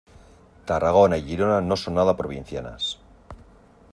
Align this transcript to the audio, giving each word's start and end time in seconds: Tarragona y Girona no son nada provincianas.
Tarragona 0.71 1.19
y 1.19 1.23
Girona 1.25 1.61
no 1.61 1.77
son 1.77 1.93
nada 1.93 2.17
provincianas. 2.17 2.97